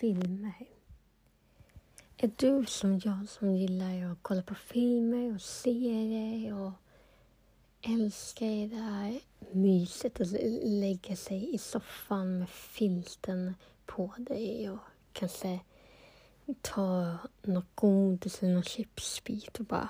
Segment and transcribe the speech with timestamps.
[0.00, 0.66] filmer.
[2.16, 6.72] Är du som jag som gillar att kolla på filmer och serier och
[7.80, 9.20] älskar det här
[9.52, 10.28] myset att
[10.62, 13.54] lägga sig i soffan med filten
[13.86, 14.78] på dig och
[15.12, 15.60] kanske
[16.60, 19.88] ta något godis eller någon chipsbit och bara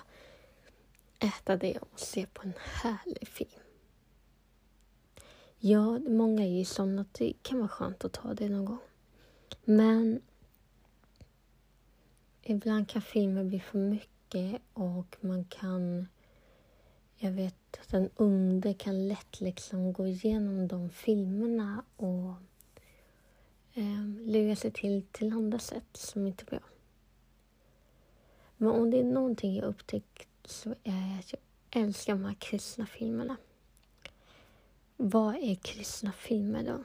[1.18, 3.60] äta det och se på en härlig film.
[5.58, 8.78] Ja, många är ju sådana att det kan vara skönt att ta det någon gång.
[9.64, 10.20] Men
[12.42, 16.08] ibland kan filmer bli för mycket och man kan...
[17.16, 22.34] Jag vet att en unge kan lätt liksom gå igenom de filmerna och
[23.72, 26.60] eh, lura sig till, till andra sätt som inte är bra.
[28.56, 31.40] Men om det är någonting jag upptäckt så är det att jag
[31.82, 33.36] älskar de här kristna filmerna.
[34.96, 36.84] Vad är kristna filmer då?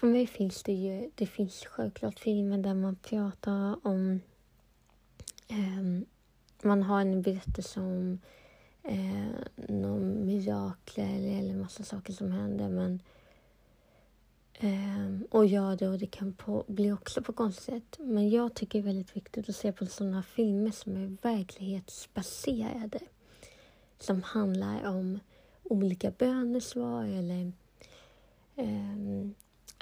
[0.00, 4.20] För mig finns det ju, det finns självklart filmer där man pratar om,
[5.48, 6.06] eh,
[6.62, 8.20] man har en berättelse om
[8.82, 9.28] eh,
[9.68, 13.02] någon mirakler eller massa saker som händer men
[14.54, 17.98] eh, och gör det och det kan på, bli också på konstigt sätt.
[17.98, 23.00] Men jag tycker det är väldigt viktigt att se på sådana filmer som är verklighetsbaserade
[23.98, 25.20] som handlar om
[25.62, 27.52] olika bönesvar eller
[28.56, 29.30] eh,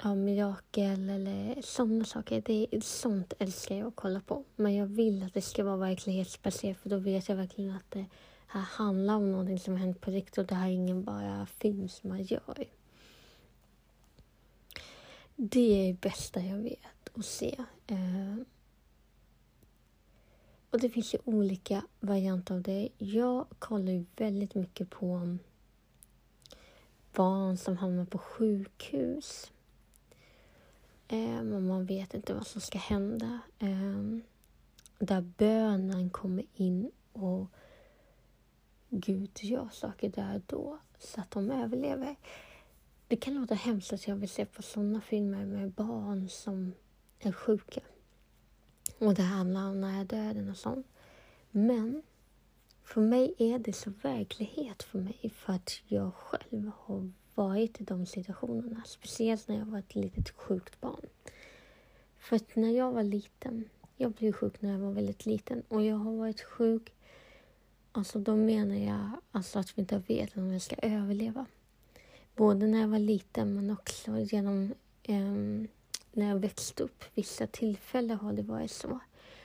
[0.03, 2.41] ja, mirakel eller sådana saker.
[2.45, 4.43] Det sånt älskar jag att kolla på.
[4.55, 8.05] Men jag vill att det ska vara verklighetsbaserat för då vet jag verkligen att det
[8.47, 11.89] här handlar om någonting som hänt på riktigt och det här är ingen bara film
[11.89, 12.65] som man gör.
[15.35, 17.55] Det är det bästa jag vet att se.
[17.87, 18.35] Eh,
[20.69, 22.89] och det finns ju olika varianter av det.
[22.97, 25.39] Jag kollar ju väldigt mycket på mm,
[27.13, 29.52] barn som hamnar på sjukhus.
[31.07, 33.39] Eh, men man vet inte vad som ska hända.
[33.59, 34.17] Eh,
[34.99, 37.47] där bönen kommer in och
[38.89, 42.15] Gud gör saker där och då så att de överlever.
[43.07, 46.73] Det kan låta hemskt att jag vill se på sådana filmer med barn som
[47.19, 47.81] är sjuka
[48.99, 50.87] och det handlar om nära döden och sånt.
[51.51, 52.03] Men
[52.83, 57.83] för mig är det så verklighet för mig för att jag själv har varit i
[57.83, 58.83] de situationerna.
[58.85, 61.05] Speciellt när jag var ett litet sjukt barn.
[62.19, 65.83] För att när jag var liten, jag blev sjuk när jag var väldigt liten och
[65.83, 66.93] jag har varit sjuk,
[67.91, 71.45] alltså då menar jag alltså att vi inte vet om jag ska överleva.
[72.35, 74.73] Både när jag var liten men också genom
[75.03, 75.67] eh,
[76.11, 77.03] när jag växte upp.
[77.13, 78.99] Vissa tillfällen har det varit så.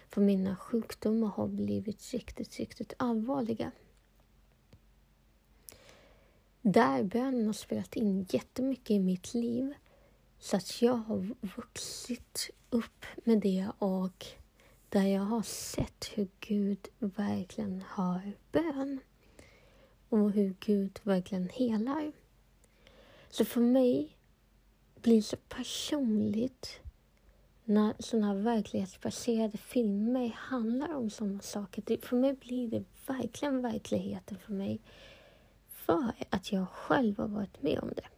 [0.09, 3.72] För mina sjukdomar har blivit riktigt, riktigt allvarliga.
[6.73, 9.75] Där bönen har spelat in jättemycket i mitt liv.
[10.39, 14.27] Så att jag har vuxit upp med det och
[14.89, 19.01] där jag har sett hur Gud verkligen har bön.
[20.09, 22.12] Och hur Gud verkligen helar.
[23.31, 24.17] Så för mig
[25.03, 26.81] blir det så personligt
[27.65, 32.07] när sådana här verklighetsbaserade filmer handlar om sådana saker.
[32.07, 34.81] För mig blir det verkligen verkligheten för mig.
[35.88, 38.09] För att jag själv har varit med om det.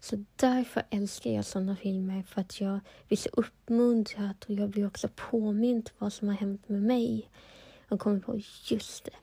[0.00, 2.22] Så därför älskar jag sådana filmer.
[2.22, 6.68] För att jag blir så uppmuntrad och jag blir också påmind vad som har hänt
[6.68, 7.30] med mig.
[7.88, 8.40] Och kommer på,
[8.70, 9.16] just det.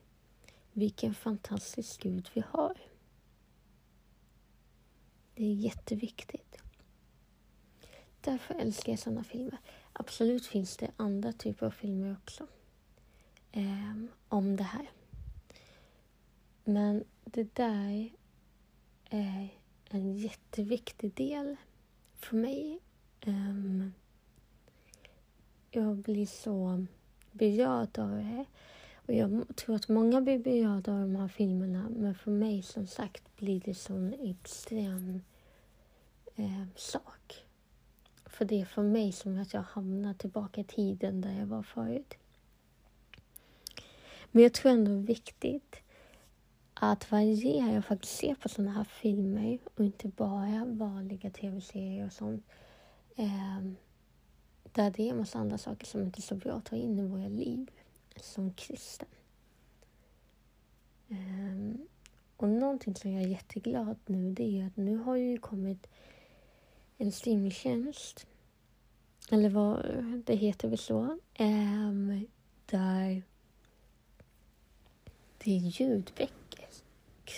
[0.72, 2.78] Vilken fantastisk Gud vi har.
[5.36, 6.58] Det är jätteviktigt.
[8.22, 9.58] Därför älskar jag sådana filmer.
[9.94, 12.48] Absolut finns det andra typer av filmer också.
[13.52, 13.96] Eh,
[14.28, 14.90] om det här.
[16.64, 18.10] Men det där
[19.10, 19.50] är
[19.90, 21.56] en jätteviktig del
[22.14, 22.80] för mig.
[23.22, 23.94] Ehm,
[25.72, 26.86] jag blir så
[27.32, 28.46] berörd av det.
[28.96, 32.88] Och jag tror att många blir berörda av de här filmerna men för mig som
[32.88, 35.22] sagt blir det sån extrem
[36.36, 37.46] eh, sak.
[38.26, 41.64] För det är för mig som att jag hamnar tillbaka i tiden där jag var
[41.64, 42.14] förut.
[44.32, 45.76] Men jag tror ändå det är viktigt
[46.84, 52.14] att variera och faktiskt se på sådana här filmer och inte bara vanliga tv-serier och
[52.14, 52.46] sånt.
[53.16, 53.62] Eh,
[54.64, 57.00] där det är en massa andra saker som inte är så bra att ta in
[57.00, 57.72] i våra liv
[58.16, 59.08] som kristen.
[61.10, 61.82] Eh,
[62.38, 65.88] och någonting som jag är jätteglad nu det är att nu har ju kommit
[66.98, 68.28] en streamingtjänst,
[69.32, 69.86] eller vad
[70.26, 71.92] det heter väl så, eh,
[72.66, 73.24] där
[75.38, 76.41] det är ljudböcker,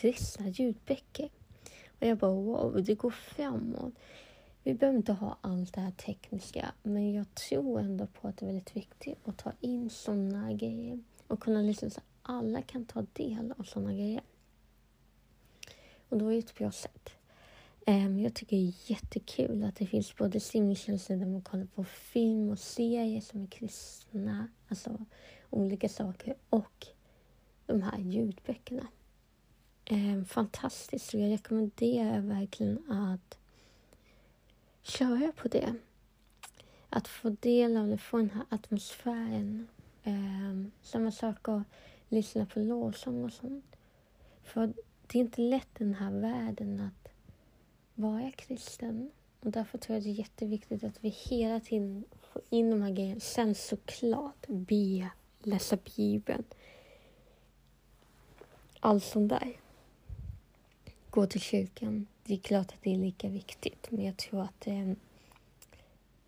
[0.02, 1.30] kristna ljudböcker.
[2.00, 3.94] Och jag bara wow, det går framåt.
[4.64, 8.46] vi behöver inte ha allt det här tekniska, men jag tror ändå på att det
[8.46, 12.86] är väldigt viktigt att ta in sådana grejer och kunna liksom så att alla kan
[12.86, 14.22] ta del av sådana grejer.
[16.10, 17.10] Och då är det ett bra sätt.
[17.86, 21.84] Ehm, jag tycker det är jättekul att det finns både streamingtjänster där man kollar på
[21.84, 25.06] film och serier som är kristna, alltså
[25.50, 26.88] olika saker, och
[27.66, 28.88] de här ljudböckerna
[29.86, 33.38] eh, fantastiskt, jag rekommenderar verkligen att
[34.82, 35.76] köra på det.
[36.90, 39.68] Att få del av det, få den här atmosfären.
[40.04, 41.64] Eh, samma sak att
[42.10, 43.76] lyssna på lovsång och sånt.
[44.44, 44.74] För
[45.08, 47.12] det är inte lätt i den här världen att
[47.96, 49.12] vara kristen.
[49.40, 52.92] Och därför tror jag det är jätteviktigt att vi hela tiden får in de här
[52.92, 53.20] grejerna.
[53.20, 55.10] Sen såklart be,
[55.40, 56.44] läsa Bibeln.
[58.80, 59.58] Allt sånt där.
[61.14, 62.08] Gå till kyrkan.
[62.24, 64.92] Det är klart att det är lika viktigt, men jag tror att eh,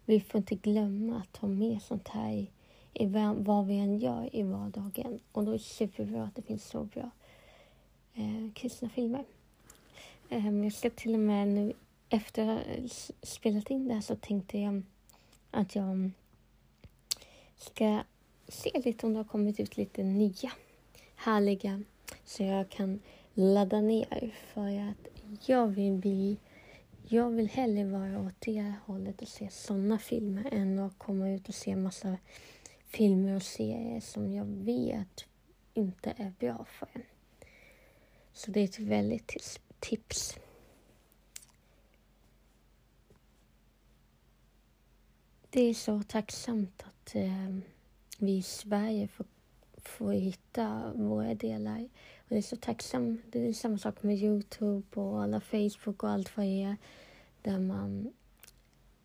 [0.05, 2.49] vi får inte glömma att ha med sånt här i,
[2.93, 3.05] i
[3.35, 5.19] vad vi än gör i vardagen.
[5.31, 7.09] Och då är det superbra att det finns så bra
[8.13, 9.25] eh, kristna filmer.
[10.29, 11.73] Eh, jag ska till och med nu
[12.09, 12.87] efter att ha
[13.21, 14.83] spelat in det här så tänkte jag
[15.51, 16.13] att jag mm,
[17.57, 18.03] ska
[18.47, 20.51] se lite om det har kommit ut lite nya
[21.15, 21.83] härliga
[22.25, 22.99] så jag kan
[23.35, 25.07] ladda ner för att
[25.47, 26.37] jag vill bli
[27.07, 31.49] jag vill hellre vara åt det hållet och se sådana filmer än att komma ut
[31.49, 32.17] och se massa
[32.87, 35.25] filmer och serier som jag vet
[35.73, 37.01] inte är bra för en.
[38.33, 40.37] Så det är ett väldigt tips.
[45.49, 47.55] Det är så tacksamt att eh,
[48.17, 49.25] vi i Sverige får,
[49.87, 51.89] får hitta våra delar.
[52.17, 53.21] Och jag är så tacksam.
[53.31, 56.75] Det är samma sak med Youtube och alla Facebook och allt vad det är.
[57.41, 58.13] Där man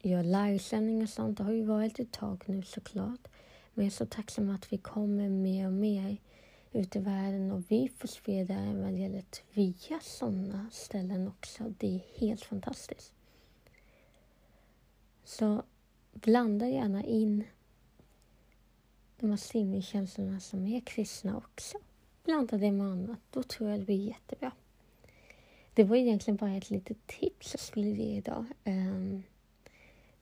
[0.02, 1.38] gör livesändningar och sånt.
[1.38, 3.28] Det har ju varit ett tag nu såklart.
[3.74, 6.16] Men jag är så tacksam att vi kommer mer och mer
[6.72, 11.74] ut i världen och vi får sprida evangeliet via sådana ställen också.
[11.78, 13.12] Det är helt fantastiskt.
[15.24, 15.62] Så
[16.12, 17.44] blanda gärna in
[19.20, 21.78] de här sinneskänskorna som är kristna också.
[22.24, 23.18] Blanda det med annat.
[23.30, 24.52] Då tror jag det blir jättebra.
[25.74, 28.44] Det var egentligen bara ett litet tips jag skulle ge idag.
[28.64, 29.22] Ehm,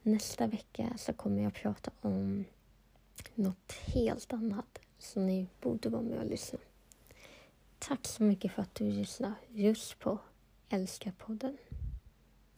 [0.02, 2.44] nästa vecka så kommer jag prata om
[3.34, 4.78] något helt annat.
[4.98, 6.58] Så ni borde vara med och lyssna.
[7.78, 10.18] Tack så mycket för att du lyssnar just på
[10.68, 11.56] Älskar podden.